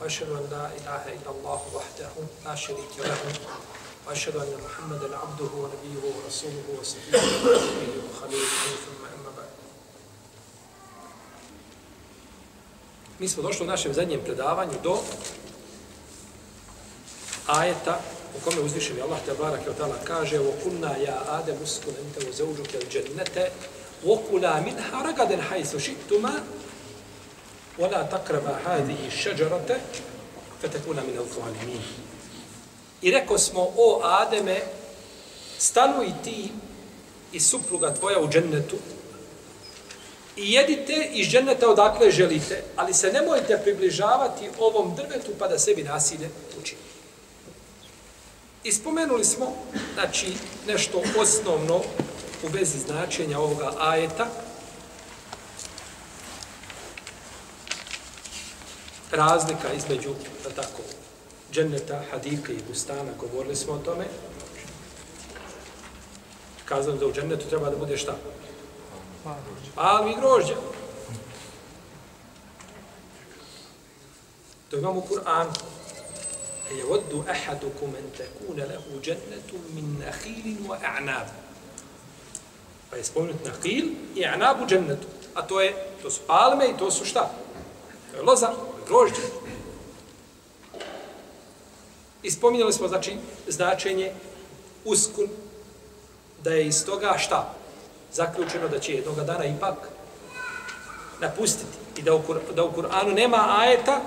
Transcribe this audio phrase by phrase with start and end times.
[0.00, 2.10] وأشهد أن لا إله إلا الله وحده
[2.44, 3.18] لا شريك له
[4.06, 7.18] وأشهد أن محمدا عبده ونبيه ورسوله وسيده
[8.10, 8.48] وخليله
[8.86, 9.50] ثم أما بعد.
[13.18, 14.98] Mi smo došli u našem zadnjem predavanju do
[17.46, 18.00] ajeta
[18.36, 22.28] u kome uzvišeni Allah te barak je odala kaže o kunna ja ade muskun ente
[22.30, 23.50] u zauđu kel džennete
[24.04, 25.40] o kula min haragaden
[27.77, 29.79] وَلَا تَقْرَبَا هَذِهِ الشَّجَرَةَ
[30.61, 31.81] فَتَكُونَ مِنَ الظَّالِمِينَ
[33.01, 34.61] I rekao smo, o Ademe,
[35.57, 36.51] stanuj ti
[37.31, 38.77] i supruga tvoja u džennetu
[40.37, 45.83] i jedite iz dženneta odakle želite, ali se nemojte približavati ovom drvetu pa da sebi
[45.83, 46.29] nasilje
[46.61, 46.91] učinite.
[48.63, 49.53] I spomenuli smo,
[49.93, 50.27] znači,
[50.67, 51.75] nešto osnovno
[52.43, 54.27] u vezi značenja ovoga ajeta.
[59.11, 60.81] Razlika između, da tako,
[61.51, 64.05] dženneta, hadike i bustana, govorili smo o tome.
[66.65, 68.15] Kazano da u džennetu treba da bude šta?
[69.75, 70.55] Palmi i grožđa.
[74.69, 75.51] To imamo u Kur'anu.
[76.71, 81.27] يود أحدكم أن تكون له جنة من نخيل وأعناب
[82.91, 85.07] pa je spomenut nahil i anabu džennetu.
[85.35, 87.31] A to je, to su palme i to su šta?
[88.11, 88.51] To je loza,
[88.88, 89.22] grožđe.
[92.22, 93.16] I spominjali smo, znači,
[93.48, 94.12] značenje
[94.84, 95.28] uskun,
[96.44, 97.54] da je iz toga šta?
[98.12, 99.88] Zaključeno da će jednoga dana ipak
[101.20, 101.76] napustiti.
[101.98, 102.20] I da u,
[102.54, 104.00] da u Kur'anu nema ajeta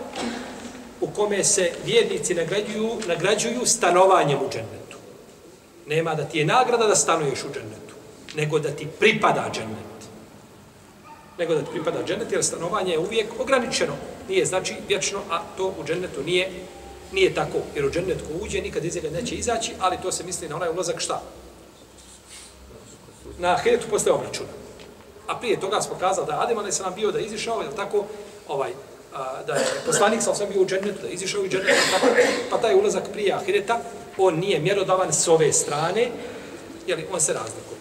[1.02, 4.98] u kome se vjernici nagrađuju, nagrađuju stanovanjem u džennetu.
[5.88, 7.96] Nema da ti je nagrada da stanuješ u džennetu,
[8.36, 9.90] nego da ti pripada džennet.
[11.38, 13.94] Nego da ti pripada džennet, jer stanovanje je uvijek ograničeno.
[14.30, 16.50] Nije znači vječno, a to u džennetu nije
[17.12, 17.58] nije tako.
[17.76, 20.56] Jer u džennet ko uđe, nikad iz njega neće izaći, ali to se misli na
[20.56, 21.22] onaj ulazak šta?
[23.38, 24.50] Na ahiretu posle obračuna.
[25.28, 28.06] A prije toga smo kazali da Adem ali se nam bio da izišao, je tako,
[28.48, 28.72] ovaj,
[29.14, 32.08] a, da je poslanik sam bio u džennetu, da je izišao u džennetu, tako,
[32.50, 33.82] pa taj ulazak prije ahireta,
[34.18, 36.08] on nije mjerodavan s ove strane,
[36.88, 37.80] jer on se razlikuje.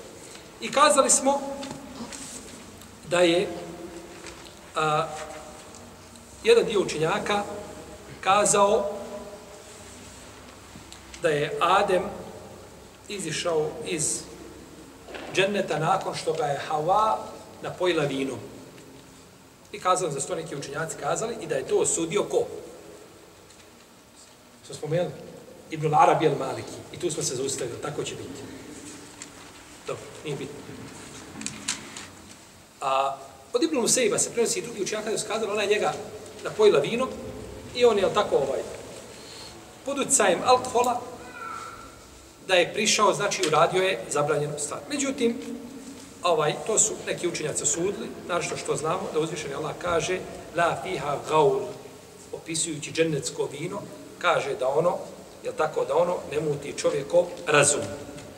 [0.61, 1.41] I kazali smo
[3.11, 3.47] da je
[4.77, 5.07] a,
[6.45, 7.43] jedan dio učenjaka
[8.21, 8.91] kazao
[11.23, 12.03] da je Adem
[13.09, 14.21] izišao iz
[15.35, 17.17] dženneta nakon što ga je Hawa
[17.63, 18.39] napojila vinom.
[19.73, 22.47] I kazali za sto neki učenjaci kazali i da je to osudio ko?
[24.67, 25.13] Smo spomenuli?
[25.71, 26.79] Ibn Arabi al Maliki.
[26.93, 28.43] I tu smo se zaustavili, tako će biti.
[29.87, 30.57] Dobro, nije bitno.
[32.81, 33.17] A
[33.53, 35.93] od Ibn Museiba se prenosi i drugi učenjaka da su kazali, ona je njega
[36.45, 37.09] napojila vino
[37.75, 38.61] i on je tako ovaj,
[39.85, 41.01] pod utjecajem alkohola
[42.49, 44.81] da je prišao, znači uradio je zabranjenu stvar.
[44.91, 45.37] Međutim,
[46.23, 50.19] ovaj, to su neki učenjaci sudili, našto što znamo, da uzvišeni Allah kaže
[50.57, 51.61] la fiha gaul,
[52.33, 53.81] opisujući džennetsko vino,
[54.19, 54.97] kaže da ono,
[55.45, 57.81] je tako da ono ne muti čovjekov razum.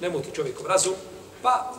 [0.00, 0.94] Ne muti čovjekov razum,
[1.42, 1.72] pa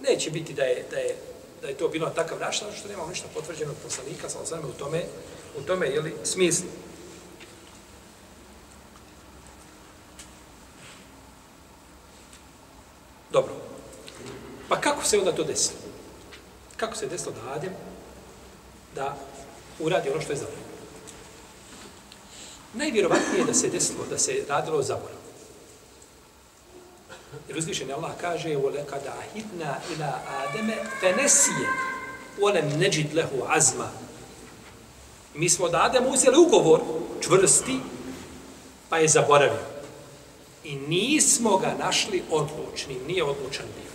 [0.00, 1.16] neće biti da je, da je,
[1.62, 4.78] da je to bilo takav način, što nemamo ništa potvrđeno od poslanika, sa osvrame u
[4.78, 5.02] tome,
[5.57, 6.67] u tome, jeli, smislu.
[13.31, 13.53] Dobro.
[14.69, 15.79] Pa kako se onda to desilo?
[16.77, 17.73] Kako se desilo da Adem
[18.95, 19.17] da
[19.79, 20.71] uradi ono što je zabranjeno?
[22.73, 25.17] Najvjerovatnije je da se desilo, da se radilo zaborav.
[27.47, 30.11] Jer uzvišen Allah kaže وَلَكَدَ أَحِدْنَا إِلَىٰ
[30.43, 30.71] آدَمَ
[31.01, 31.67] فَنَسِيَ
[32.39, 33.83] وَلَمْ نَجِدْ لَهُ عَزْمَ
[35.36, 36.80] Mi smo da Adem uzeli ugovor
[37.20, 37.78] čvrsti,
[38.88, 39.76] pa je zaboravio.
[40.64, 43.92] I nismo ga našli odlučnim, nije odlučan bio.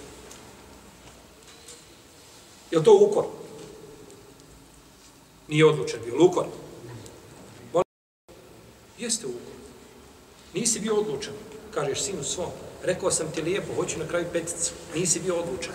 [2.72, 3.26] Je li to ukor?
[5.48, 6.46] Nije odlučan bio, ukor?
[8.98, 9.42] Jeste ukor.
[10.54, 11.34] Nisi bio odlučan.
[11.74, 12.50] Kažeš sinu svom,
[12.84, 14.72] rekao sam ti lijepo, hoću na kraju peticu.
[14.96, 15.74] Nisi bio odlučan.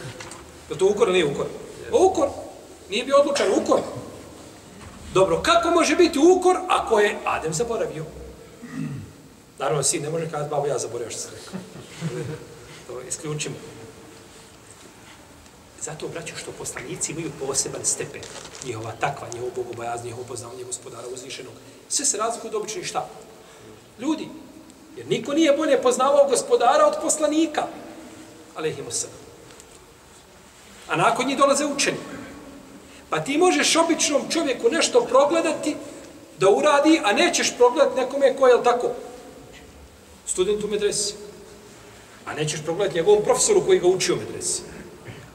[0.70, 1.46] Je to ukor ili nije ukor?
[1.92, 2.28] Ukor.
[2.90, 3.80] Nije bio odlučan, ukor.
[5.16, 8.04] Dobro, kako može biti ukor ako je Adem zaboravio?
[9.58, 11.60] Naravno, sin ne može kazati, babo, ja zaboravio što sam rekao.
[12.86, 13.54] To isključimo.
[15.80, 18.20] Zato, braću, što poslanici imaju poseban stepen,
[18.64, 21.52] njihova takva, njihov bogobojaz, njihov poznavanje gospodara uzvišenog.
[21.88, 23.08] Sve se razlikuje od običnih šta?
[23.98, 24.28] Ljudi.
[24.96, 27.66] Jer niko nije bolje poznavao gospodara od poslanika.
[28.56, 29.18] Alehimu sallam.
[30.88, 32.15] A nakon njih dolaze učeni.
[33.11, 35.76] Pa ti možeš običnom čovjeku nešto progledati
[36.38, 38.91] da uradi, a nećeš progledati nekome ko je, tako,
[40.26, 41.14] student u medresi.
[42.26, 44.62] A nećeš progledati njegovom profesoru koji ga učio u medresi.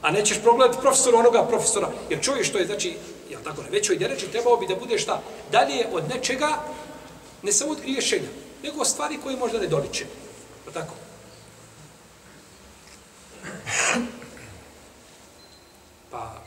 [0.02, 1.88] A nećeš progledati profesoru onoga profesora.
[2.10, 2.96] Jer čovjek što je, znači,
[3.30, 5.22] jel tako, na većoj djereći trebao bi da bude šta?
[5.52, 6.48] Dalje od nečega,
[7.42, 8.28] ne samo od griješenja,
[8.62, 10.04] nego stvari koje možda ne doliče.
[10.64, 10.94] Pa tako?
[16.10, 16.42] Pa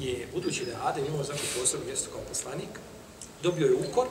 [0.00, 2.68] je, budući da je Adem imao znači posebno mjesto kao poslanik,
[3.42, 4.06] dobio je ukor,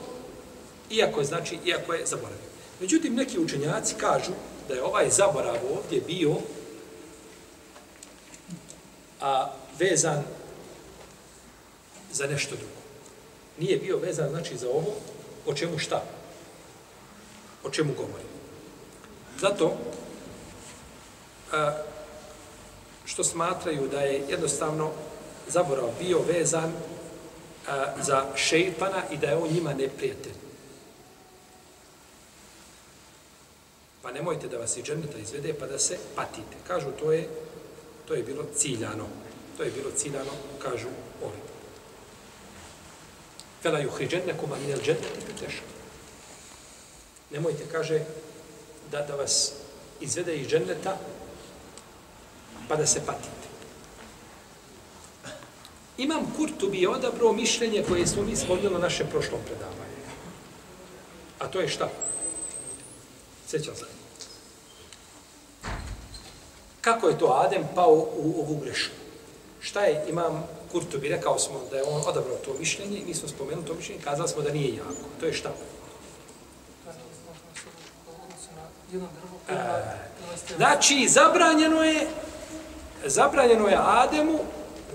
[0.90, 2.50] iako je, znači, iako je zaboravio.
[2.80, 4.32] Međutim, neki učenjaci kažu
[4.68, 6.36] da je ovaj zaborav ovdje bio
[9.20, 10.22] a vezan
[12.12, 12.80] za nešto drugo.
[13.58, 14.94] Nije bio vezan, znači, za ovo,
[15.46, 16.02] o čemu šta?
[17.64, 18.26] O čemu govorim?
[19.40, 19.76] Zato,
[21.52, 21.72] a,
[23.04, 24.90] što smatraju da je jednostavno
[25.48, 26.72] zaborav bio vezan
[27.68, 30.32] a, za šeitana i da je on njima neprijatelj.
[34.02, 36.56] Pa nemojte da vas i dženneta izvede pa da se patite.
[36.66, 37.28] Kažu to je
[38.08, 39.06] to je bilo ciljano.
[39.56, 40.30] To je bilo ciljano,
[40.62, 40.88] kažu
[41.22, 41.42] oni.
[43.62, 45.66] Fela yuhriđennekum aminel dženneti peteška.
[47.30, 48.04] Nemojte, kaže,
[48.90, 49.52] da, da vas
[50.00, 50.98] izvede iz dženneta
[52.68, 53.35] pa da se patite.
[55.98, 59.96] Imam Kurtubi odabro mišljenje koje smo mi spomnili na naše prošlom predavanju.
[61.38, 61.88] A to je šta?
[63.46, 63.84] Sjećam se.
[66.80, 68.94] Kako je to Adem pao u ovu grešku?
[69.60, 73.28] Šta je imam Kurtubi, rekao smo da je on odabrao to mišljenje i mi smo
[73.28, 75.06] spomenuli to mišljenje, kazali smo da nije jako.
[75.20, 75.52] To je šta?
[79.48, 79.54] E,
[80.56, 82.06] znači, zabranjeno je
[83.06, 84.38] zabranjeno je Ademu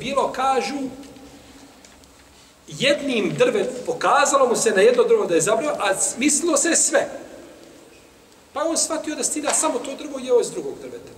[0.02, 0.78] bilo kažu
[2.68, 7.10] jednim drve pokazalo mu se na jedno drvo da je zabrio, a mislilo se sve.
[8.54, 11.12] Pa on shvatio da stida samo to drvo i jeo iz drugog drveta.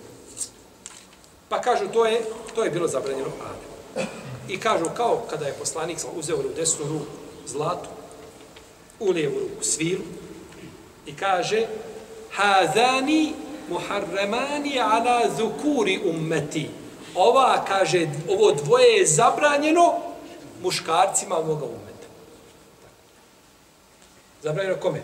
[1.50, 2.22] Pa kažu, to je,
[2.56, 4.08] to je bilo zabranjeno Adem.
[4.48, 7.06] I kažu, kao kada je poslanik uzeo u desnu ruku
[7.48, 7.90] zlatu,
[9.00, 10.04] u lijevu ruku svilu,
[11.06, 11.68] i kaže,
[12.32, 13.34] Hazani
[13.70, 16.70] muharramani ala zukuri ummeti.
[17.16, 19.94] Ova, kaže, ovo dvoje je zabranjeno
[20.62, 22.08] muškarcima ovoga umeta.
[24.44, 25.02] Zabranjeno kome?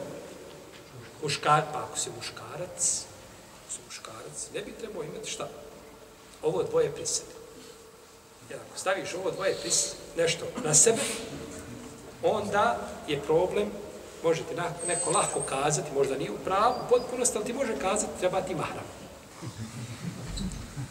[1.24, 3.06] Muškar, pa ako si muškarac,
[3.62, 5.48] ako si muškarac, ne bi trebao imati šta?
[6.44, 7.34] ovo dvoje pri sebi.
[8.50, 9.72] Jer ako staviš ovo dvoje pri
[10.18, 11.02] nešto na sebe,
[12.24, 12.78] onda
[13.08, 13.72] je problem,
[14.24, 14.56] može ti
[14.88, 18.86] neko lahko kazati, možda nije u pravu, potpuno ali ti može kazati, treba ti mahram.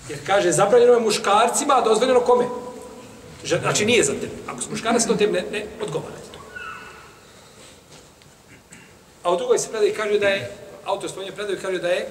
[0.09, 2.45] Jer kaže, zabranjeno je muškarcima, a dozvoljeno kome?
[3.45, 4.33] Znači nije za tebe.
[4.47, 6.39] Ako su muškarac, to tebe ne, ne odgovara to.
[9.23, 10.53] A u drugoj se predaju kaže da je,
[10.85, 12.09] autor svojnje predaju kaže da je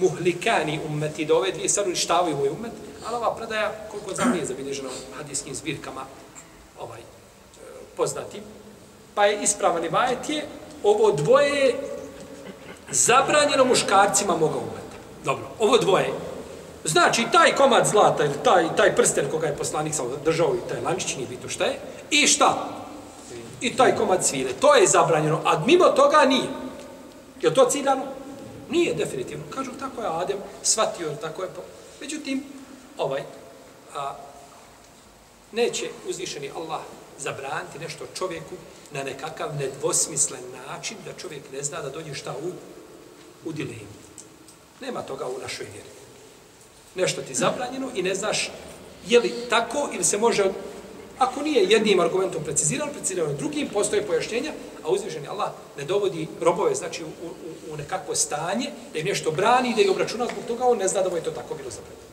[0.00, 2.72] muhlikani ummeti, da ove dvije stvari uništavaju moj ummet,
[3.06, 6.04] ali ova predaja, koliko znam, nije zabilježena u hadijskim zbirkama
[6.80, 7.00] ovaj,
[7.96, 8.40] poznatim.
[8.40, 8.40] poznati.
[9.14, 10.46] Pa je ispravan ibajet je,
[10.82, 11.74] ovo dvoje
[12.90, 14.96] zabranjeno muškarcima moga ummeta.
[15.24, 16.06] Dobro, ovo dvoje.
[16.84, 20.80] Znači, taj komad zlata ili taj, taj prsten koga je poslanik sam držao i taj
[20.80, 22.68] lančić, nije bito šta je, i šta?
[23.60, 24.52] I taj komad svile.
[24.60, 26.48] To je zabranjeno, a mimo toga nije.
[27.40, 28.02] Je to ciljano?
[28.70, 29.44] Nije definitivno.
[29.54, 31.48] Kažu tako je Adem shvatio, tako je.
[32.00, 32.44] Međutim,
[32.98, 33.22] ovaj,
[33.94, 34.14] a,
[35.52, 36.80] neće uzvišeni Allah
[37.18, 38.54] zabraniti nešto čovjeku
[38.92, 42.52] na nekakav nedvosmislen način da čovjek ne zna da dođe šta u,
[43.48, 43.92] u dilemu.
[44.80, 45.99] Nema toga u našoj vjeri.
[46.94, 48.50] Nešto ti zabranjeno i ne znaš
[49.06, 50.44] je li tako ili se može
[51.20, 54.52] Ako nije jednim argumentom precizirano, precizirano drugim, postoje pojašnjenja,
[54.84, 59.30] a uzvišeni Allah ne dovodi robove znači, u, u, u nekakvo stanje, da im nešto
[59.30, 61.70] brani, da ih obračuna zbog toga, on ne zna da mu je to tako bilo
[61.70, 62.08] zabranjeno.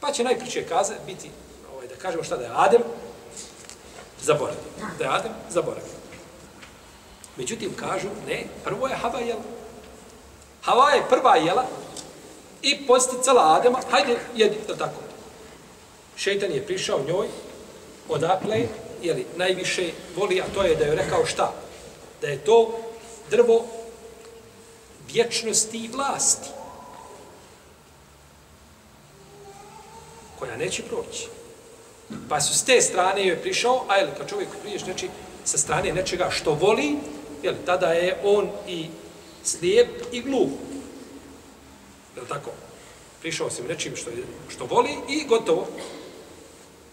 [0.00, 1.30] Pa će najpriče kaze biti,
[1.74, 2.82] ovaj, da kažemo šta da je Adem,
[4.20, 4.62] zaboravio.
[4.98, 5.98] Da je Adem, zaboravio.
[7.36, 9.42] Međutim, kažu, ne, prvo je Hava jela.
[10.62, 11.64] Hava je prva jela
[12.62, 15.08] i posticala Adema, hajde, jedi, da tako
[16.18, 17.26] šeitan je prišao njoj,
[18.08, 18.62] odakle,
[19.02, 21.52] jeli, najviše voli, a to je da je rekao šta?
[22.20, 22.80] Da je to
[23.30, 23.66] drvo
[25.12, 26.48] vječnosti i vlasti.
[30.38, 31.26] Koja neće proći.
[32.28, 35.08] Pa su s te strane joj prišao, a jel, kad čovjek priješ neči,
[35.44, 36.96] sa strane nečega što voli,
[37.42, 38.86] jel, tada je on i
[39.44, 40.50] slijep i glup.
[42.18, 42.50] Jel tako?
[43.20, 44.10] Prišao sam nečim što,
[44.48, 45.66] što voli i gotovo.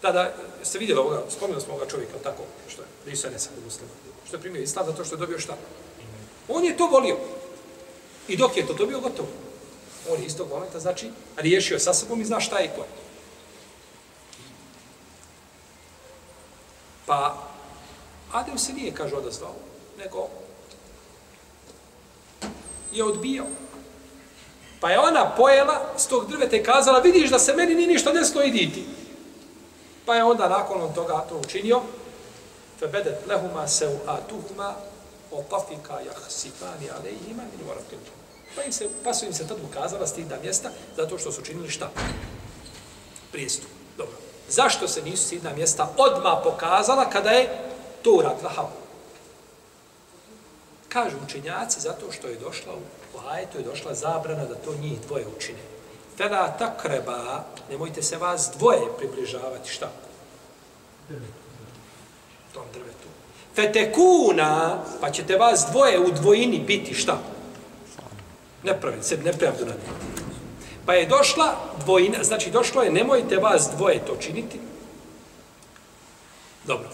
[0.00, 3.90] Tada se vidjeli ovoga, spomenuli smo ovoga čovjeka, tako, što je, Risa Nesa, muslima,
[4.26, 5.56] što je primio islam zato što je dobio šta?
[6.48, 7.16] On je to volio.
[8.28, 9.28] I dok je to dobio, gotovo.
[10.10, 12.88] On je istog momenta, znači, riješio sa sobom i zna šta je i ko je.
[17.06, 17.46] Pa,
[18.32, 19.54] Adem se nije, kaže, odazvao,
[19.98, 20.28] nego
[22.92, 23.46] je odbijao.
[24.80, 28.12] Pa je ona pojela s tog drveta i kazala, vidiš da se meni ni ništa
[28.12, 28.84] desilo, idi ti.
[30.06, 31.80] Pa je onda nakon toga to učinio,
[32.78, 34.74] fe bedet lehuma se u atuhuma,
[35.32, 37.66] o tafika jahsifani alejima min.
[38.56, 41.70] Pa, im se, pa su im se tad ukazala stidna mjesta, zato što su učinili
[41.70, 41.90] šta?
[43.32, 43.70] Prijestup.
[43.96, 44.16] Dobro.
[44.48, 47.48] Zašto se nisu stidna mjesta odma pokazala kada je
[48.02, 48.68] to uradila Havu?
[50.88, 55.24] Kažu učenjaci zato što je došla u ajetu je došla zabrana da to njih dvoje
[55.36, 55.58] učine.
[56.16, 59.90] Fela takreba, nemojte se vas dvoje približavati, šta?
[62.54, 63.08] Tom drvetu.
[63.54, 67.18] Fetekuna, pa ćete vas dvoje u dvojini biti, šta?
[68.62, 69.72] Nepravi, sebi nepravdu na
[70.86, 74.60] Pa je došla dvojina, znači došlo je, nemojte vas dvoje to činiti.
[76.64, 76.88] Dobro.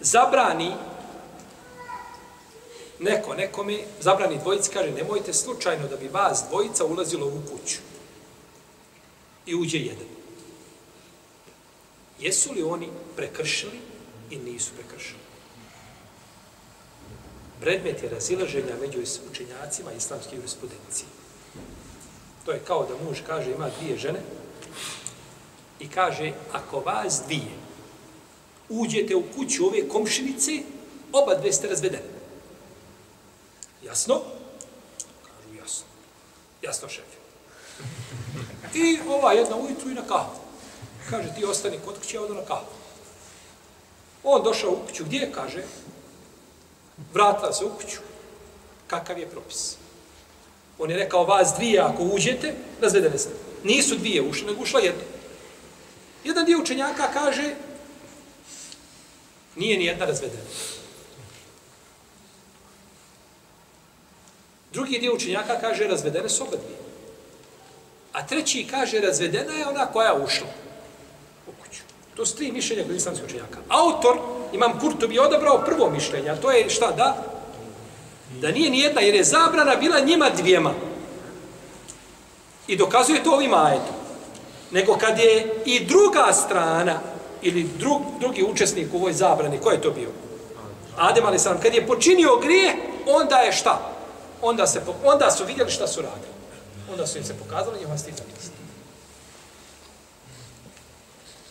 [0.00, 0.72] Zabrani
[3.04, 7.78] neko, nekome, zabrani dvojici, kaže, nemojte slučajno da bi vas dvojica ulazilo u kuću.
[9.46, 10.06] I uđe jedan.
[12.20, 13.78] Jesu li oni prekršili
[14.30, 15.20] i nisu prekršili?
[17.60, 18.98] Predmet je razilaženja među
[19.30, 21.08] učenjacima islamske jurisprudencije.
[22.44, 24.20] To je kao da muž kaže ima dvije žene
[25.80, 27.64] i kaže ako vas dvije
[28.68, 30.52] uđete u kuću ove komšinice,
[31.12, 32.13] oba dve ste razvedene.
[33.84, 34.20] Jasno?
[35.22, 35.86] Kažu jasno.
[36.62, 37.04] Jasno, šef.
[38.74, 40.36] I ova jedna ujutru i na kahvu.
[41.10, 42.66] Kaže, ti ostani kod kuće, odo na kahvu.
[44.24, 45.32] On došao u kuću, gdje?
[45.32, 45.62] Kaže,
[47.12, 47.98] vratila se u kuću.
[48.86, 49.76] Kakav je propis?
[50.78, 53.30] On je rekao, vas dvije, ako uđete, razvedene ste.
[53.64, 55.02] Nisu dvije ušle, nego ušla jedna.
[56.24, 57.54] Jedan dio učenjaka kaže,
[59.56, 60.42] nije ni jedna razvedena.
[64.84, 66.78] Drugi dio učenjaka kaže razvedene su oba dvije.
[68.12, 70.46] A treći kaže razvedena je ona koja je ušla
[71.46, 71.80] u kuću.
[72.16, 73.58] To su tri mišljenja kod islamskih učenjaka.
[73.68, 74.18] Autor,
[74.52, 77.24] imam Kurto, bi odabrao prvo mišljenje, a to je šta da?
[78.40, 80.74] Da nije nijedna, jer je zabrana bila njima dvijema.
[82.66, 83.94] I dokazuje to ovim ajetom.
[84.70, 87.00] Nego kad je i druga strana,
[87.42, 90.08] ili drug, drugi učesnik u ovoj zabrani, ko je to bio?
[90.96, 92.76] Adem ali sam, kad je počinio grije,
[93.06, 93.93] onda je šta?
[94.42, 96.34] Onda, se, onda su vidjeli šta su radili.
[96.90, 98.30] Onda su im se pokazali njihova sticana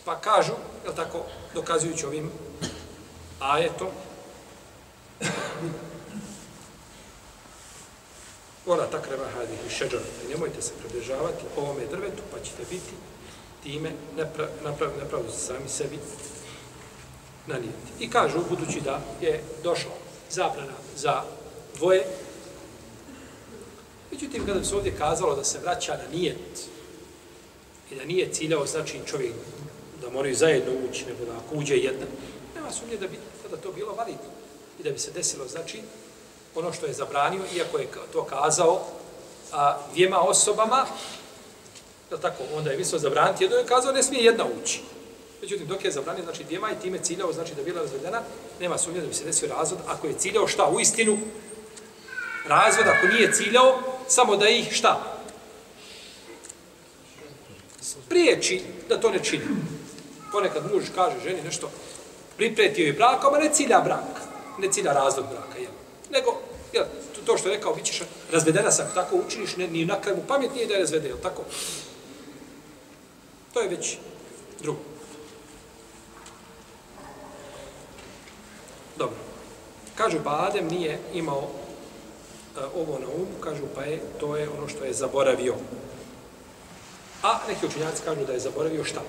[0.04, 0.52] Pa kažu,
[0.86, 1.22] je tako,
[1.54, 2.30] dokazujući ovim
[3.40, 3.88] ajetom,
[8.66, 10.00] Ona takreba reba hadi i šeđan.
[10.28, 12.92] Nemojte se približavati ovome drvetu, pa ćete biti
[13.62, 13.90] time
[14.64, 15.98] napraviti neprav, sami sebi
[17.46, 17.90] nanijeti.
[18.00, 19.90] I kažu, budući da je došla
[20.30, 21.22] zabrana za
[21.76, 22.04] dvoje,
[24.14, 26.68] Međutim, kada bi se ovdje kazalo da se vraća na nijet
[27.90, 29.32] i da nije ciljao znači čovjek
[30.00, 32.08] da moraju zajedno ući, nego da ako uđe jedan,
[32.54, 34.30] nema sumnje da bi tada to bilo validno
[34.80, 35.80] i da bi se desilo, znači,
[36.54, 38.86] ono što je zabranio, iako je to kazao
[39.52, 40.86] a, dvijema osobama,
[42.10, 44.80] da tako, onda je mislio zabraniti, jedno je kazao ne smije jedna ući.
[45.42, 48.22] Međutim, dok je zabranio, znači dvijema i time ciljao, znači da bila razvedena,
[48.60, 51.18] nema sumnje da bi se desio razvod, ako je ciljao šta u istinu,
[52.46, 55.14] razvod, ako nije ciljao, samo da ih šta?
[58.08, 59.44] Priječi da to ne čini.
[60.32, 61.70] Ponekad muž kaže ženi nešto,
[62.36, 64.20] pripretio je brak, a ne cilja brak,
[64.58, 65.72] ne cilja razvod braka, jel?
[66.10, 66.40] Nego,
[66.72, 66.84] jel,
[67.26, 70.54] to što je rekao, bit ćeš razvedena sam, tako učiniš, ne, ni na kraju pamet
[70.54, 71.42] nije da je razvede, jel tako?
[73.52, 73.96] To je već
[74.62, 74.78] drugo.
[78.96, 79.16] Dobro.
[79.94, 81.50] Kažu, pa Adem nije imao
[82.56, 85.54] Eh, ovo na umu, kažu pa je, to je ono što je zaboravio.
[87.22, 89.00] A neki učinjaci kažu da je zaboravio šta?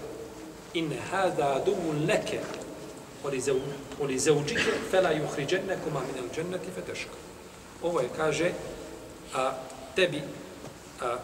[0.73, 2.39] Inne hada dumu leke
[4.01, 7.17] oli zeuđike fela juhriđenne kuma minel dženneti feteška.
[7.83, 8.51] Ovo je, kaže,
[9.33, 9.51] a,
[9.95, 10.21] tebi
[11.01, 11.17] a,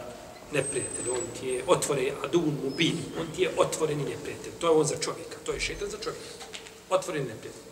[0.52, 4.52] neprijatelj, on ti je otvore adun mubin, on ti je otvoreni neprijatelj.
[4.60, 6.26] To je on za čovjeka, to je šetan za čovjeka.
[6.90, 7.71] Otvoreni neprijatelj.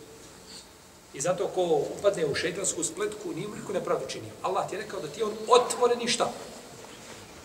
[1.13, 1.61] I zato ko
[1.97, 4.31] upadne u šeitansku spletku, nije mu niko nepravdu činio.
[4.41, 6.31] Allah ti je rekao da ti je on otvoreni šta?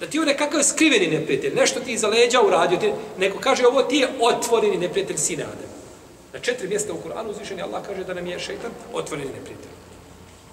[0.00, 3.66] Da ti je on nekakav skriveni neprijatelj, nešto ti iza leđa uradio, ti, neko kaže
[3.66, 5.70] ovo ti je otvoreni neprijatelj sine Adem.
[6.32, 9.72] Na četiri mjesta u Kur'anu uzvišeni Allah kaže da nam je šeitan otvoreni neprijatelj.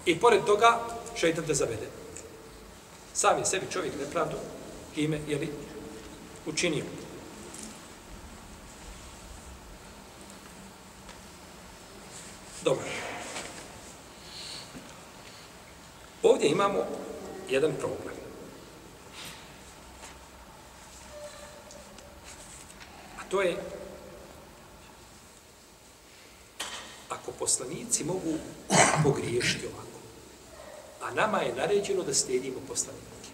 [0.06, 0.80] I pored toga
[1.16, 1.88] šeitan te zavede.
[3.14, 4.36] Sam je sebi čovjek nepravdu
[4.96, 5.50] ime, jeli,
[6.46, 6.84] učinio.
[12.64, 13.03] Dobro.
[16.24, 16.86] Ovdje imamo
[17.50, 18.16] jedan problem.
[23.20, 23.58] A to je
[27.10, 28.34] ako poslanici mogu
[29.04, 30.00] pogriješiti ovako,
[31.02, 33.30] a nama je naređeno da slijedimo poslanike.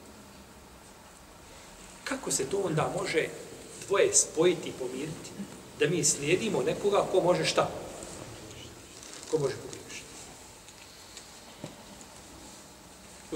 [2.03, 3.27] Kako se to onda može
[3.88, 5.29] dvoje spojiti i pomiriti?
[5.79, 7.69] Da mi slijedimo nekoga ko može šta?
[9.31, 9.69] Ko može pogriješiti?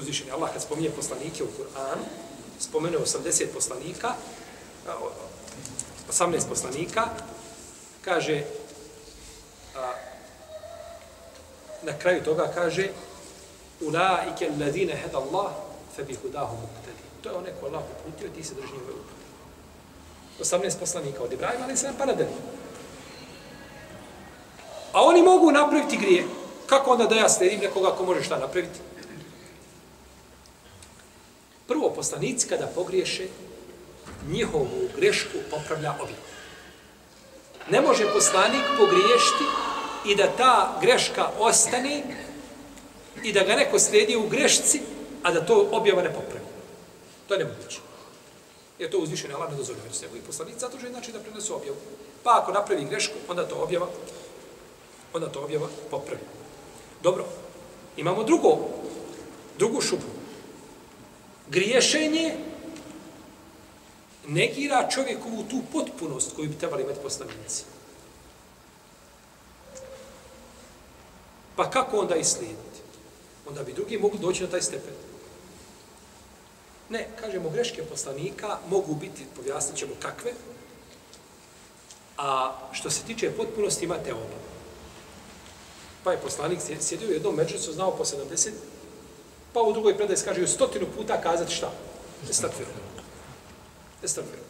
[0.03, 2.03] Uzvišen Allah kad spominje poslanike u Kur'anu,
[2.59, 4.13] spomene 80 poslanika,
[6.11, 7.07] 18 poslanika,
[8.01, 8.43] kaže,
[9.75, 9.93] a,
[11.83, 12.89] na kraju toga kaže,
[13.81, 15.51] ulaike alladine heda Allah,
[15.95, 17.03] fe bi hudahu muqtadi.
[17.23, 19.23] To je onaj ko Allah uputio, ti se drži njegove upute.
[20.39, 22.05] 18 poslanika od Ibrahima, ali se nam pa.
[24.93, 26.25] A oni mogu napraviti grije.
[26.65, 28.79] Kako onda da ja sledim nekoga ko može šta napraviti?
[31.67, 33.27] Prvo, poslanici kada pogriješe,
[34.27, 36.15] njihovu grešku popravlja ovim.
[37.69, 39.45] Ne može poslanik pogriješiti
[40.05, 42.03] i da ta greška ostane
[43.23, 44.81] i da ga neko slijedi u grešci,
[45.23, 46.45] a da to objava ne popravi.
[47.27, 47.79] To je nemoguće.
[48.79, 49.85] Jer to uzvišenje Allah ne dozvoljava.
[49.85, 51.77] Jer se njegovi poslanici zato že znači da prenesu objavu.
[52.23, 53.87] Pa ako napravi grešku, onda to objava
[55.13, 56.21] onda to objava popravi.
[57.03, 57.25] Dobro,
[57.97, 58.57] imamo drugo,
[59.57, 60.12] drugu šupu.
[61.53, 62.35] Griješenje
[64.27, 67.63] negira čovjekovu tu potpunost koju bi trebali imati poslanici.
[71.55, 72.79] Pa kako onda i slijediti?
[73.49, 74.93] Onda bi drugi mogli doći na taj stepen.
[76.89, 80.31] Ne, kažemo, greške poslanika mogu biti, pojasnit ćemo kakve,
[82.17, 84.39] a što se tiče potpunosti imate oba.
[86.03, 88.49] Pa je poslanik sjedio u jednom međusu, znao po 70,
[89.53, 91.71] pa u drugoj predaj kaže u stotinu puta kazati šta?
[92.29, 92.69] Estagfiru.
[94.03, 94.43] Estagfiru.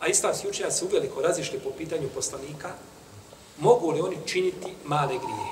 [0.00, 2.70] A islamski učenja se uveliko razišli po pitanju poslanika,
[3.58, 5.50] mogu li oni činiti male grije?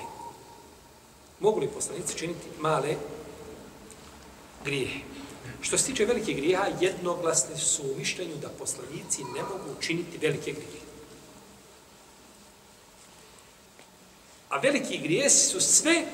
[1.41, 2.95] Mogu li poslanici činiti male
[4.65, 4.91] grije?
[5.61, 10.53] Što se tiče velike grijeha, jednoglasni su u mišljenju da poslanici ne mogu činiti velike
[10.53, 10.83] grije.
[14.49, 16.05] A veliki grijesi su sve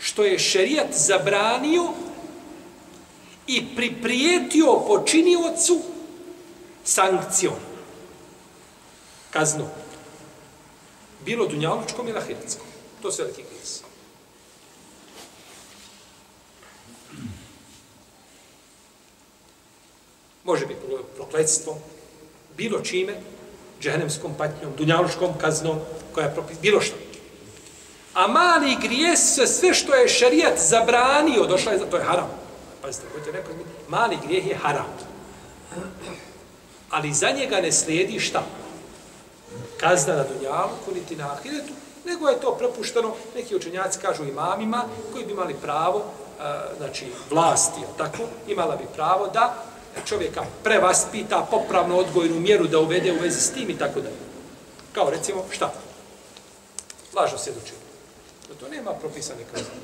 [0.00, 1.88] što je šerijat zabranio
[3.46, 5.80] i priprijetio počiniocu
[6.84, 7.54] sankcijom,
[9.30, 9.68] kaznom.
[11.24, 12.66] Bilo dunjalučkom ili ahiretskom.
[13.02, 13.82] To su veliki grijesi.
[20.44, 20.80] Može biti
[21.16, 21.78] prokletstvo,
[22.56, 23.20] bilo čime,
[23.80, 25.78] džehennemskom patnjom, dunjalučkom kaznom,
[26.14, 27.09] koja je propis, bilo što.
[28.14, 32.28] A mali grijesi se sve što je šerijat zabranio, došla je za to je haram.
[32.82, 34.86] Pazite, gledajte, neko mali grijeh je haram.
[36.90, 38.42] Ali za njega ne slijedi šta?
[39.80, 41.72] Kazna na dunjalu, niti na ahiretu,
[42.04, 46.42] nego je to prepušteno, neki učenjaci kažu imamima, koji bi imali pravo, e,
[46.76, 49.64] znači vlasti, tako, imala bi pravo da
[50.04, 54.16] čovjeka prevaspita, popravno odgojnu mjeru da uvede u vezi s tim i tako dalje.
[54.92, 55.72] Kao recimo, šta?
[57.14, 57.79] Lažno svjedočenje.
[58.50, 59.74] Da to nema propisane kazne.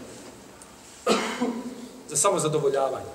[2.11, 3.15] Za samo zadovoljavanje.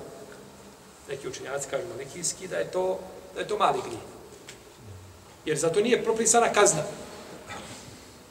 [1.09, 2.99] Neki učenjaci kažu na da je to,
[3.33, 4.01] da je to mali grijeh.
[5.45, 6.83] Jer za to nije propisana kazna.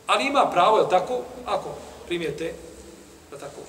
[0.07, 1.75] Ali ima pravo, je tako, ako
[2.07, 2.53] primijete,
[3.31, 3.61] da tako,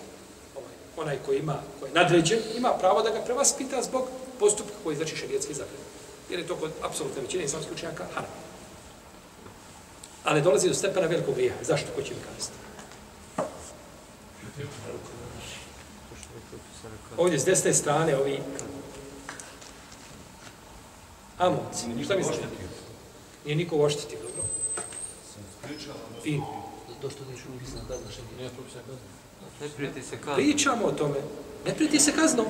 [0.55, 4.07] ovaj, onaj koji ima, koji je nadređen, ima pravo da ga prevaspita zbog
[4.39, 5.77] postupka koji znači šerijetski zakon.
[6.29, 8.31] Jer je to kod apsolutne većine islamskih učenjaka haram.
[10.23, 11.53] Ali dolazi do stepena velikog grija.
[11.61, 11.87] Zašto?
[11.95, 12.53] Ko će mi kazati?
[17.17, 18.39] Ovdje s desne strane ovi
[21.37, 21.85] Amonci.
[22.03, 22.39] Šta mi znači?
[23.45, 24.43] Nije niko oštetio, dobro?
[26.23, 26.41] Fin.
[27.01, 28.49] To što nisu propisana kazna, što nije.
[29.61, 30.35] Ne prijeti se kaznom.
[30.35, 31.15] Pričamo o tome.
[31.65, 32.45] Ne prijeti se kaznom.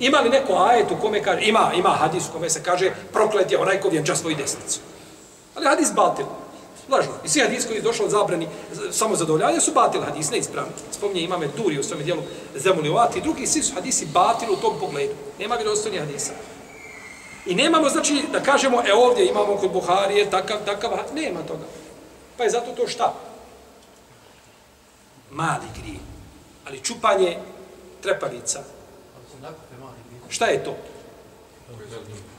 [0.00, 3.52] Ima li neko ajet u kome kaže, ima, ima hadis u kome se kaže, proklet
[3.52, 4.80] je onaj ko vjenča svoju desnicu.
[5.54, 6.26] Ali hadis batil.
[6.90, 7.12] Lažno.
[7.24, 8.48] I svi hadis koji je došao od zabrani
[8.90, 10.72] samo zadovoljavanja su batil hadis, neispravni.
[10.90, 12.22] Spominje imame Duri u svome dijelu
[12.54, 15.14] Zemuliovat i drugi, svi su hadisi batil u tom pogledu.
[15.38, 16.32] Nema vjerodostojni hadisa.
[17.46, 21.64] I nemamo, znači, da kažemo, e ovdje imamo kod Buharije takav, takav, nema toga.
[22.36, 23.14] Pa je zato to šta?
[25.30, 25.98] Mali grije.
[26.66, 27.38] Ali čupanje
[28.02, 28.62] trepavica.
[30.28, 30.76] Šta je to?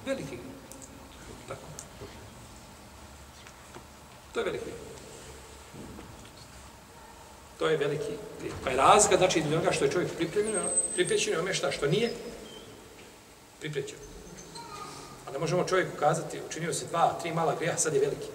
[0.05, 0.50] Veliki grije.
[4.33, 4.71] To je veliki.
[7.59, 8.55] To je veliki grijeh.
[8.63, 10.61] Pa je razlika, znači, između onoga što je čovjek pripremio,
[10.93, 12.11] priprećeno i ome šta što nije
[13.59, 14.01] priprećeno.
[15.27, 18.27] A ne možemo čovjeku kazati, učinio se dva, tri mala grijeha, sad je veliki.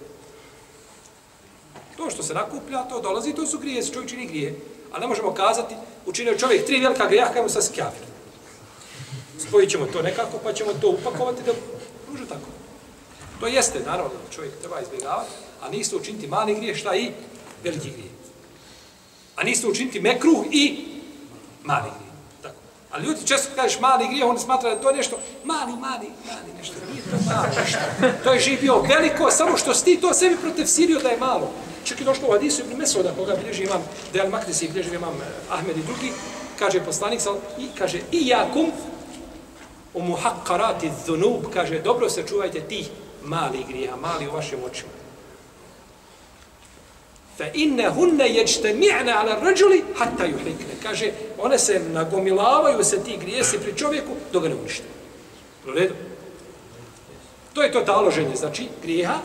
[1.97, 4.55] To što se nakuplja, to dolazi, to su grije, čovjek čini grije.
[4.93, 5.75] A ne možemo kazati,
[6.07, 8.07] učinio čovjek tri velika grija, kajmo sad skjavir.
[9.39, 11.53] Spojit ćemo to nekako, pa ćemo to upakovati da
[12.11, 12.49] može tako.
[13.41, 17.11] To jeste, naravno, čovjek treba izbjegavati, a nisu učiniti mali grije, šta i
[17.65, 18.11] veliki grije.
[19.37, 20.85] A nisu učiniti mekruh i
[21.63, 22.13] mali grije.
[22.43, 22.55] Tako.
[22.91, 26.59] Ali ljudi često kažeš mali grije, oni smatra da to je nešto mali, mali, mali,
[26.59, 26.75] nešto.
[26.93, 27.79] Nije to malo, nešto.
[28.25, 31.51] To je živio veliko, samo što si ti to sebi protefsirio da je malo.
[31.85, 35.15] Čak i došlo u Hadisu ibn Mesoda, koga bilježi imam da je Al-Makrisi, bilježi imam
[35.15, 36.13] eh, Ahmed i drugi,
[36.59, 37.21] kaže poslanik,
[37.59, 38.73] i kaže, i jakum
[39.95, 42.89] u muhakkarati dhunub, kaže, dobro se čuvajte tih
[43.25, 44.91] mali grija, mali u vašim očima
[47.37, 50.75] fe inne hunne ječte mi'ne ala rađuli hatta juhlikne.
[50.83, 54.87] Kaže, one se nagomilavaju se ti grijesi pri čovjeku dok ga ne unište.
[55.67, 55.95] U redu?
[57.55, 59.19] To je to taloženje, znači, grijeha,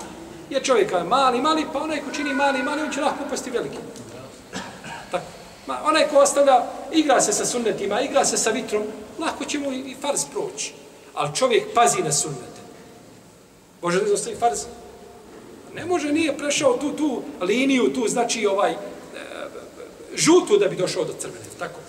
[0.50, 3.50] jer čovjek je mali, mali, pa onaj ko čini mali, mali, on će lahko pasti
[3.50, 3.78] veliki.
[5.12, 5.26] Tako.
[5.68, 8.84] Ma, onaj ko ostavlja, igra se sa sunnetima, igra se sa vitrom,
[9.20, 10.74] lako će mu i, farz proći.
[11.14, 12.62] Ali čovjek pazi na sunnete.
[13.82, 14.60] Može li ostavi farz?
[15.76, 18.78] Ne može, nije prešao tu, tu liniju, tu, znači, ovaj, e,
[20.16, 21.46] žutu da bi došao do crvene.
[21.60, 21.80] Tako.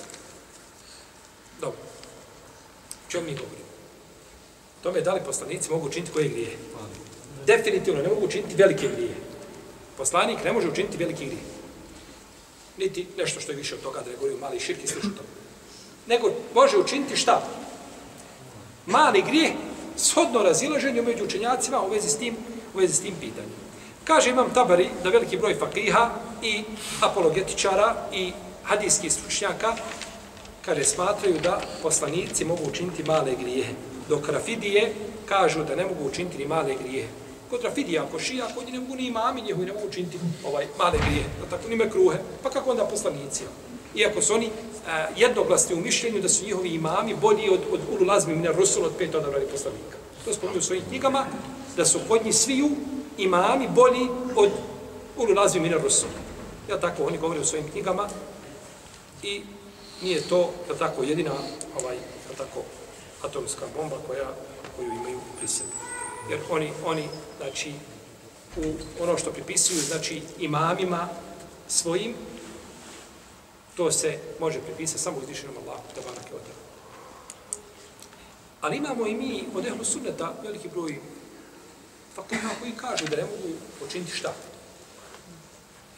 [1.60, 1.80] Dobro.
[3.08, 3.62] Čemu mi govorimo?
[4.82, 6.56] Tome da li poslanici mogu učiniti koje grije?
[7.46, 9.14] Definitivno ne mogu učiniti velike grije.
[9.96, 11.42] Poslanik ne može učiniti velike grije.
[12.78, 15.28] Niti nešto što je više od toga, da ne govorio mali širki slično tome.
[16.06, 17.48] Nego može učiniti šta?
[18.86, 19.52] Mali grije,
[19.96, 22.36] shodno razilaženje među učenjacima u vezi s tim,
[22.74, 23.61] u vezi s tim pitanjem.
[24.04, 26.10] Kaže imam tabari da veliki broj fakiha
[26.42, 26.64] i
[27.00, 28.32] apologetičara i
[28.64, 29.74] hadijskih stručnjaka
[30.64, 33.72] kaže, smatraju da poslanici mogu učiniti male grijehe,
[34.08, 34.92] dok rafidije
[35.26, 37.08] kažu da ne mogu učiniti ni male grijehe.
[37.50, 40.66] Kod rafidija, ako šija, kod njih ne mogu ni imami njehovi ne mogu učiniti ovaj,
[40.78, 43.44] male grijehe, da tako, ni mekruhe, pa kako onda poslanici?
[43.94, 44.50] Iako su oni
[44.88, 48.84] a, jednoglasni u mišljenju da su njihovi imami bolji od, od ulu lazmi Minar rusul
[48.84, 49.96] od pet odabrani poslanika.
[50.24, 51.26] To spominju u svojim knjigama,
[51.76, 52.70] da su kod njih sviju
[53.18, 54.50] imami bolji od
[55.16, 56.08] ulu lazmi mina rusul.
[56.68, 58.08] Ja tako oni govore u svojim knjigama
[59.22, 59.42] i
[60.02, 61.30] nije to, da tako, jedina
[61.80, 62.62] ovaj, ja tako,
[63.22, 64.28] atomska bomba koja,
[64.76, 65.70] koju imaju pri sebi.
[66.30, 67.72] Jer oni, oni, znači,
[68.56, 71.08] u ono što pripisuju, znači, imamima
[71.68, 72.14] svojim,
[73.76, 76.40] to se može pripisati samo uzdišenom Allahu, da barake od
[78.60, 81.00] Ali imamo i mi od ehlu sunneta veliki broj
[82.14, 84.34] faktiha koji kažu da ne mogu počiniti šta.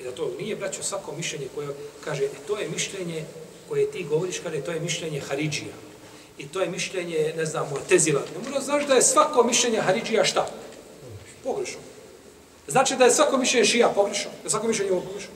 [0.00, 1.68] I da to nije, braćo, svako mišljenje koje
[2.04, 3.24] kaže, e, to je mišljenje
[3.68, 5.74] koje ti govoriš, kada to je mišljenje Haridžija.
[6.38, 8.20] I to je mišljenje, ne znam, Tezila.
[8.20, 10.46] Ne mora znaš da je svako mišljenje Haridžija šta?
[11.44, 11.80] Pogrešno.
[12.68, 14.30] Znači da je svako mišljenje Šija pogrešno?
[14.30, 15.30] Da je svako mišljenje ovo pogrešno?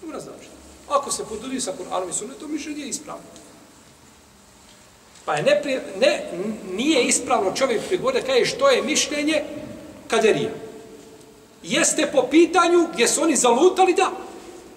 [0.00, 0.48] Ne mora znači.
[0.88, 3.22] Ako se podudi sa Kur'anom i Sunnetom, mišljenje je ispravno.
[5.24, 6.30] Pa je ne, ne,
[6.72, 9.44] nije ispravno čovjek prigode kaže što je mišljenje
[10.12, 10.50] kaderija.
[11.62, 14.10] Jeste po pitanju gdje su oni zalutali, da.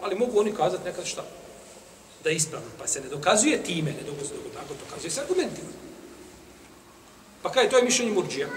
[0.02, 1.24] Ali mogu oni kazati nekad šta?
[2.24, 2.67] Da je ispravno.
[2.80, 5.67] Pa se ne dokazuje time, ne dokazuje, tako dokazuje se argumentima.
[7.41, 8.48] Pa kaže, to je mišljenje murđija.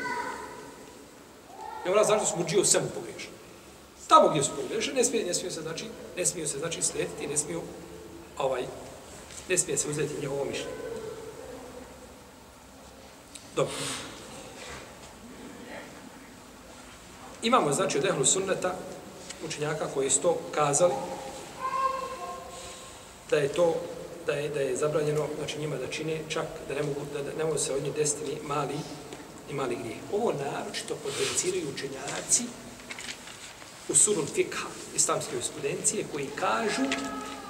[1.85, 3.37] Ne mora zašto su murđije u svemu pogriješeni.
[4.09, 5.85] Tamo gdje su pogriješeni, ne smije, ne smije se, znači,
[6.17, 7.62] ne smiju se, znači, slijediti, ne smiju,
[8.38, 8.62] ovaj,
[9.49, 10.79] ne smije se uzeti njegovo mišljenje.
[13.57, 13.75] Dobro.
[17.42, 18.74] Imamo, znači, od ehlu sunneta,
[19.46, 20.92] učenjaka koji su to kazali,
[23.31, 23.74] da je to,
[24.27, 27.31] da je, da je zabranjeno, znači, njima da čine čak, da ne mogu, da, da
[27.38, 28.74] ne mogu se od njih desiti ni mali,
[29.48, 29.98] ni mali grijeh.
[30.12, 32.44] Ovo naročito potenciraju učenjaci
[33.88, 36.83] u surul fikha, islamske jurisprudencije, koji kažu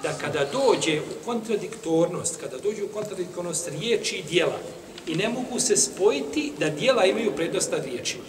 [0.03, 4.59] da kada dođe u kontradiktornost, kada dođe u kontradiktornost riječi i dijela,
[5.07, 8.24] i ne mogu se spojiti da dijela imaju prednost nad riječima.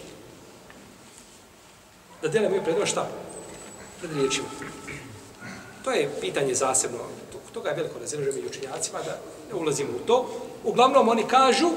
[2.21, 3.07] Da dijela imaju prednost šta?
[3.99, 4.47] Pred riječima.
[5.83, 6.99] To je pitanje zasebno.
[7.53, 9.17] Toga je veliko razilaženje među učenjacima, da
[9.49, 10.29] ne ulazimo u to.
[10.63, 11.69] Uglavnom oni kažu,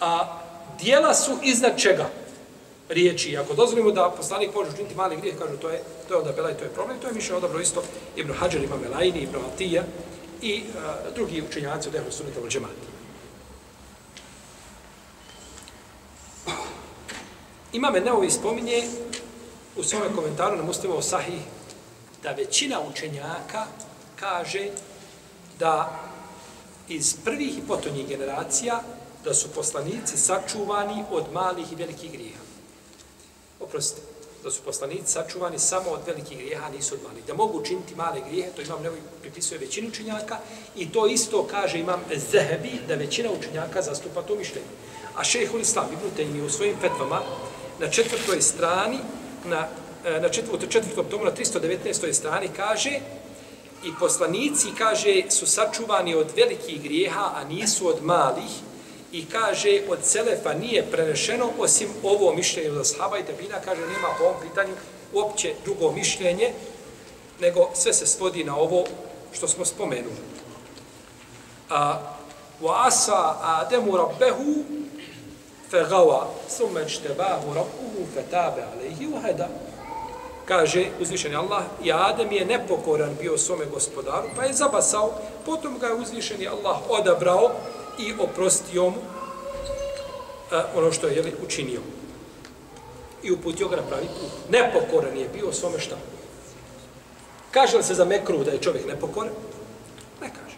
[0.00, 0.38] a
[0.80, 2.10] dijela su iznad čega?
[2.88, 3.38] Riječi.
[3.38, 6.54] Ako dozvolimo da poslanik može učiniti mali grijeh, kažu to je, to je onda belaj,
[6.54, 6.98] to je problem.
[6.98, 7.82] To je mišljeno odabro isto
[8.16, 9.82] Ibn Hajar, ima Melajni, Ibn Atija
[10.42, 12.99] i a, drugi učenjaci od Ehlu Sunnita u Džemata.
[17.72, 18.82] Imame Neovi spominje
[19.76, 21.40] u svome komentaru na Muslimovo Sahih
[22.22, 23.66] da većina učenjaka
[24.20, 24.68] kaže
[25.58, 26.00] da
[26.88, 28.82] iz prvih i potonjih generacija
[29.24, 32.40] da su poslanici sačuvani od malih i velikih grijeha.
[33.60, 34.06] Oprostite,
[34.42, 37.24] da su poslanici sačuvani samo od velikih grijeha, nisu od malih.
[37.26, 40.38] Da mogu učiniti male grijehe, to imam nevoj pripisuje većinu učenjaka
[40.76, 44.68] i to isto kaže imam Zehebi da većina učenjaka zastupa to mišljenje.
[45.16, 47.22] A šehhul Islam Ibn Taymi u svojim fetvama
[47.80, 48.98] na četvrtoj strani
[49.44, 49.68] na
[50.04, 52.12] e, na četvrtom, četvrtom tomu, na 319.
[52.12, 52.90] strani, kaže
[53.84, 58.50] i poslanici, kaže, su sačuvani od velikih grijeha, a nisu od malih,
[59.12, 64.08] i kaže, od Selefa nije prenešeno, osim ovo mišljenje od Ashaba i Tabina, kaže, nema
[64.18, 64.74] po ovom pitanju
[65.12, 66.52] uopće drugo mišljenje,
[67.40, 68.84] nego sve se svodi na ovo
[69.32, 70.16] što smo spomenuli.
[71.70, 72.00] A,
[72.62, 73.96] wa asa Ademu
[75.72, 79.48] rabbehu fegawa, summe čtebahu rabbuhu alayhi wa hada
[80.50, 85.12] kaže uzvišeni Allah, i Adem je nepokoran bio svome gospodaru, pa je zabasao,
[85.46, 87.50] potom ga je uzvišeni Allah odabrao
[87.98, 88.98] i oprostio mu
[90.50, 91.80] a, ono što je jeli, učinio.
[93.22, 94.50] I uputio ga na pravi put.
[94.50, 95.96] Nepokoran je bio svome šta?
[97.50, 99.32] Kaže li se za mekru da je čovjek nepokoran?
[100.20, 100.56] Ne kaže.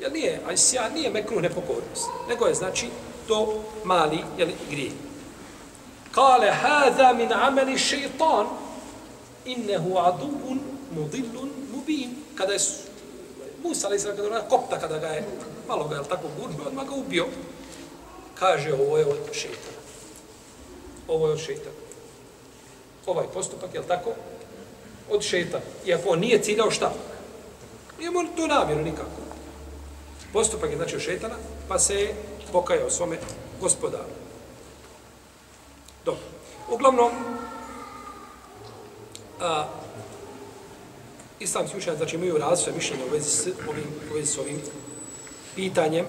[0.00, 0.40] Jer nije,
[0.80, 2.86] a nije mekru nepokornost, nego je znači
[3.30, 4.90] to mali jeli, grije.
[6.12, 8.46] Kale, hada min ameli šeitan,
[9.44, 10.60] innehu aduun
[10.94, 12.16] mudillun mubin.
[12.34, 12.58] Kada je
[13.62, 15.24] Musa, ali kada je kopta, kada ga je
[15.68, 17.26] malo ga je tako gurno, odmah ga ubio.
[18.34, 19.78] Kaže, ovo je od šeitana.
[21.08, 21.76] Ovo je od šeitana.
[23.06, 24.10] Ovaj postupak, je tako?
[25.10, 25.64] Od šeitana.
[25.86, 26.92] Iako on nije ciljao šta?
[27.98, 29.20] Nije mu to namjeru nikako.
[30.32, 31.34] Postupak je znači od šeitana,
[31.68, 32.14] pa se
[32.52, 33.18] pokajao svome
[33.60, 34.12] gospodaru.
[36.04, 36.22] Dobro.
[36.70, 37.10] Uglavnom,
[39.40, 39.64] a,
[41.40, 44.62] islamski učenjaci znači imaju različite mišljenje u vezi s ovim, u vezi s ovim
[45.54, 46.06] pitanjem.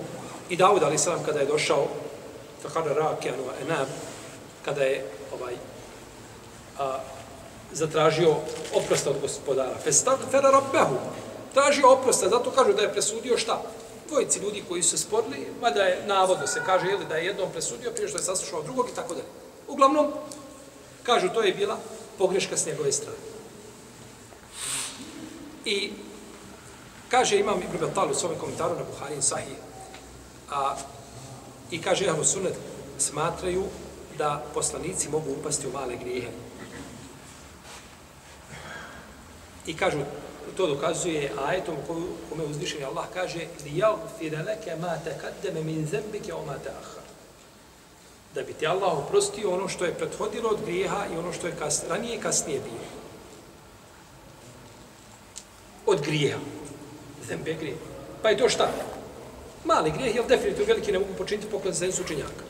[0.49, 1.88] I Dawud ali sam kada je došao
[2.62, 3.88] Fakara Rakijanu Enam,
[4.65, 5.54] kada je ovaj,
[6.80, 6.99] a,
[7.71, 8.36] zatražio
[8.73, 9.75] oprosta od gospodara.
[9.84, 10.95] Festag fera rabbehu.
[11.54, 13.62] Tražio oprosta, zato kažu da je presudio šta?
[14.12, 17.52] Dvojici ljudi koji su se sporili, mada je navodno se kaže ili da je jednom
[17.52, 19.28] presudio prije što je saslušao drugog i tako dalje.
[19.67, 20.12] Uglavnom,
[21.04, 21.78] kažu, to je bila
[22.17, 23.17] pogreška s njegove strane.
[25.65, 25.91] I
[27.10, 29.58] kaže, imam Ibn Batal u svome komentaru na Buharin Sahih,
[30.50, 30.76] a,
[31.71, 32.56] i kaže, Ahlu Sunnet
[32.97, 33.63] smatraju
[34.17, 36.32] da poslanici mogu upasti u male grijehe.
[39.65, 39.97] I kažu,
[40.57, 41.75] to dokazuje ajetom
[42.29, 47.01] kome uzdišeni Allah kaže li yaghfir laka ma taqaddama min dhanbika wa ma ta'akhkhara
[48.35, 51.55] da bi ti Allah oprostio ono što je prethodilo od grijeha i ono što je
[51.59, 52.85] kas, ranije i kasnije bilo.
[55.85, 56.39] Od grijeha.
[57.27, 57.75] Zembe grije.
[58.21, 58.69] Pa je to šta?
[59.65, 62.43] Mali grijeh, jel definitivno veliki ne mogu počiniti po konsensu učenjaka.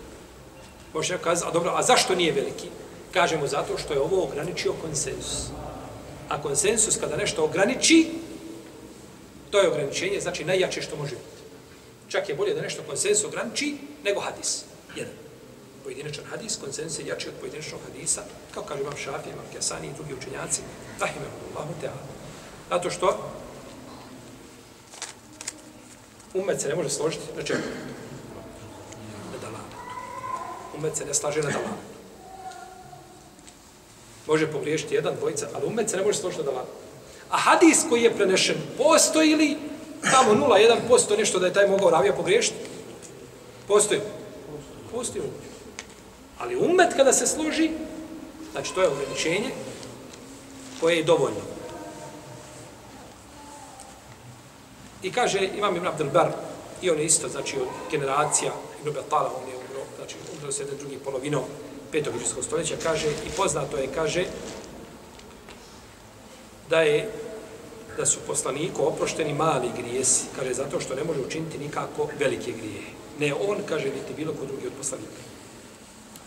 [0.93, 2.67] Može neko kazati, a dobro, a zašto nije veliki?
[3.13, 5.47] Kažemo zato što je ovo ograničio konsensus.
[6.32, 8.08] A konsensus kada nešto ograniči,
[9.50, 11.41] to je ograničenje, znači najjače što može biti.
[12.08, 14.63] Čak je bolje da nešto konsensus ograniči nego hadis.
[14.96, 15.13] Jedan
[15.84, 18.22] pojedinačan hadis, konsensus je jači od pojedinačnog hadisa,
[18.54, 20.62] kao kaže imam Šafi, imam Kesani i drugi učenjaci,
[21.00, 22.04] rahimahullahu ta'ala.
[22.70, 23.32] Zato što
[26.34, 27.62] umet se ne može složiti na čemu?
[29.32, 29.78] Na dalanetu.
[30.78, 31.90] Umet se ne slaže na dalanetu.
[34.32, 36.72] Može pogriješiti jedan, dvojica, ali umet se ne može složiti da dalanetu.
[37.30, 39.58] A hadis koji je prenešen, postoji li
[40.12, 42.56] tamo 0,1% nešto da je taj mogao ravija pogriješiti?
[43.67, 44.00] Postoji.
[44.91, 45.44] Postoji umet.
[46.39, 47.72] Ali umet kada se služi,
[48.52, 49.52] znači to je ograničenje
[50.80, 51.44] koje je dovoljno.
[55.04, 56.32] I kaže Imam Ibn Abdel Bar,
[56.82, 60.63] i on je isto, znači od generacija Ibn Batala, on je umro, znači umro se
[60.63, 61.44] jedan drugi polovinom
[61.91, 64.25] petog iđuskog stoljeća, kaže, i poznato je, kaže,
[66.69, 67.10] da je
[67.97, 70.25] da su poslaniku oprošteni mali grijesi.
[70.36, 72.82] Kaže, zato što ne može učiniti nikako velike grije.
[73.19, 75.21] Ne on, kaže, niti bilo ko drugi od poslanika.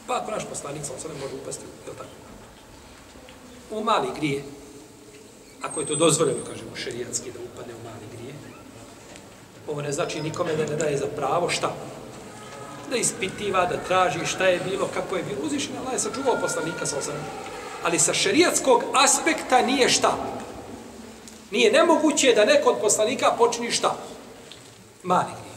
[0.07, 2.11] Pa ako naš poslanik, sam se ne može upasti, je li tako?
[3.71, 4.43] U mali grije,
[5.63, 8.35] ako je to dozvoljeno, kažemo, šerijatski da upadne u mali grije,
[9.69, 11.75] ovo ne znači nikome da ne daje za pravo šta?
[12.91, 15.41] Da ispitiva, da traži šta je bilo, kako je bilo.
[15.43, 17.15] Uzvišen Allah je sačuvao poslanika sa osam.
[17.85, 20.17] Ali sa šerijatskog aspekta nije šta?
[21.51, 23.97] Nije nemoguće da neko od poslanika počini šta?
[25.03, 25.57] Mali grije.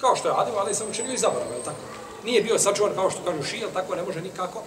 [0.00, 1.80] Kao što je Adem, ali sam učinio i zaboravio, je tako?
[2.24, 4.62] Nije bio sačuvan kao što kažu šijel, tako ne može nikako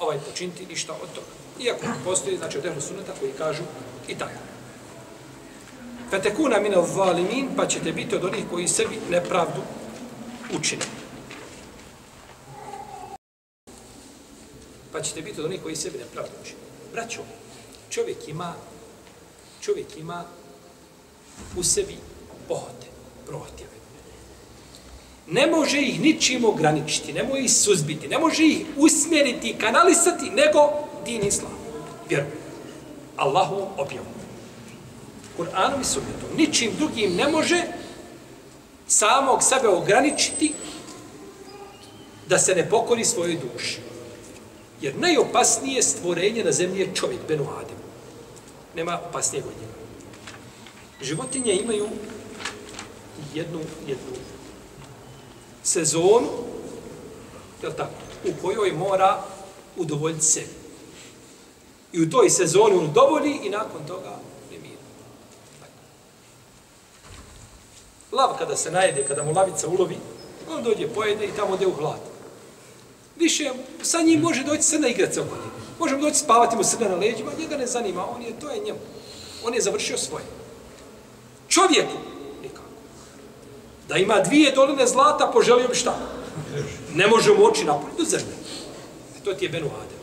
[0.00, 1.26] ovaj počiniti ništa od toga.
[1.60, 3.62] Iako postoji, znači, od ehlu suneta koji kažu
[4.08, 4.40] i tako.
[6.10, 9.62] Fetekuna min al-zalimin, pa ćete biti od onih koji sebi nepravdu
[10.56, 11.01] učine.
[14.92, 16.58] Pa ćete biti od onih koji sebi nepravdu učine.
[16.92, 17.20] Braćo,
[17.90, 18.54] čovjek ima
[19.62, 20.24] čovjek ima
[21.56, 21.96] u sebi
[22.48, 22.86] pohote,
[23.26, 23.70] prohtjeve.
[25.26, 30.30] Ne može ih ničim ograničiti, ne može ih suzbiti, ne može ih usmjeriti i kanalisati,
[30.30, 30.70] nego
[31.04, 31.52] din islam.
[32.08, 32.26] Vjeru.
[33.16, 34.06] Allahu objavu.
[35.38, 36.36] Kur'anom i sunnetom.
[36.36, 37.62] Ničim drugim ne može
[38.86, 40.52] samog sebe ograničiti
[42.28, 43.78] da se ne pokori svojoj duši.
[44.82, 47.76] Jer najopasnije stvorenje na zemlji je čovjek, Benu Adem.
[48.76, 49.72] Nema opasnijeg od njega.
[51.02, 51.88] Životinje imaju
[53.34, 54.12] jednu, jednu
[55.62, 56.28] sezonu,
[57.62, 57.92] je tako,
[58.24, 59.22] u kojoj mora
[59.76, 60.42] udovoljiti se.
[61.92, 64.18] I u toj sezoni on udovolji i nakon toga
[64.50, 64.60] je.
[68.12, 69.96] Lav kada se najede, kada mu lavica ulovi,
[70.50, 72.11] on dođe, pojede i tamo ode u hlad.
[73.16, 73.50] Više
[73.82, 75.62] sa njim može doći sve na igrace oko njega.
[75.78, 78.78] Možemo doći spavati mu srna na leđima, njega ne zanima, on je, to je njemu.
[79.44, 80.24] On je završio svoje.
[81.48, 81.96] Čovjeku,
[82.42, 82.68] nikako.
[83.84, 85.98] E da ima dvije doline zlata, poželio bi šta?
[86.94, 88.34] Ne može mu oči napuniti, do zemlje.
[89.16, 89.98] E, to ti je Benu Adem.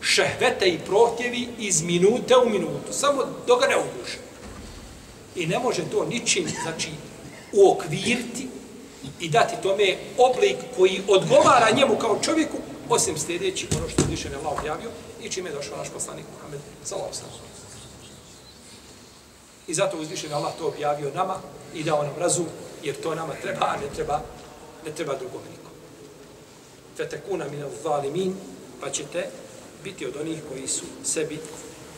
[0.00, 4.18] Šehvete i prohtjevi iz minute u minutu, samo dok ga ne uguše.
[5.36, 6.88] I ne može to ničim, znači,
[7.52, 8.48] uokviriti
[9.20, 12.56] i dati tome oblik koji odgovara njemu kao čovjeku,
[12.88, 14.90] osim sljedeći ono što više ne Allah objavio
[15.22, 17.50] i čime je došao naš poslanik Muhammed sallallahu alejhi
[19.66, 21.36] I zato uzvišen Allah to objavio nama
[21.74, 22.46] i dao nam razum,
[22.82, 24.20] jer to nama treba, a ne treba,
[24.86, 25.72] ne treba drugom nikom.
[26.96, 28.32] Fetekuna min al-zalimin,
[28.80, 29.30] pa ćete
[29.84, 31.38] biti od onih koji su sebi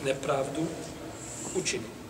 [0.05, 0.61] nepravdu
[1.55, 2.02] učinili.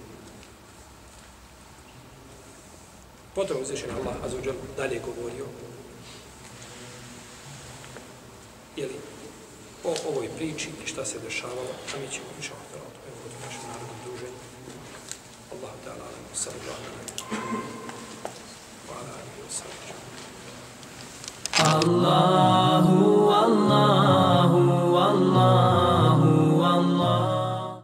[3.35, 5.45] Potom uzvišen Allah azuđel dalje govorio
[8.77, 8.95] jeli,
[9.83, 12.85] o ovoj priči i šta se dešavalo, a mi ćemo više o tome
[13.25, 14.39] u našem narodnom druženju.
[15.51, 16.81] Allah ta'ala, sallallahu
[18.89, 19.83] alaihi wa sallam.
[21.83, 23.23] Allahu.